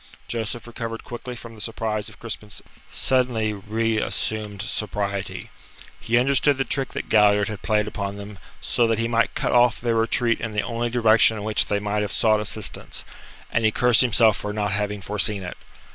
Joseph 0.27 0.65
recovered 0.65 1.03
quickly 1.03 1.35
from 1.35 1.53
the 1.53 1.61
surprise 1.61 2.09
of 2.09 2.17
Crispin's 2.17 2.63
suddenly 2.89 3.53
reassumed 3.53 4.63
sobriety. 4.63 5.51
He 5.99 6.17
understood 6.17 6.57
the 6.57 6.63
trick 6.63 6.89
that 6.93 7.07
Galliard 7.07 7.49
had 7.49 7.61
played 7.61 7.85
upon 7.87 8.17
them 8.17 8.39
so 8.61 8.87
that 8.87 8.97
he 8.97 9.07
might 9.07 9.35
cut 9.35 9.51
off 9.51 9.79
their 9.79 9.93
retreat 9.93 10.41
in 10.41 10.53
the 10.53 10.63
only 10.63 10.89
direction 10.89 11.37
in 11.37 11.43
which 11.43 11.67
they 11.67 11.77
might 11.79 12.01
have 12.01 12.11
sought 12.11 12.39
assistance, 12.39 13.03
and 13.51 13.63
he 13.63 13.69
cursed 13.69 14.01
himself 14.01 14.37
for 14.37 14.51
not 14.51 14.71
having 14.71 15.01
foreseen 15.01 15.43
it. 15.43 15.55